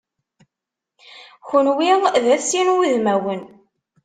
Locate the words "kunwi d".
1.47-2.25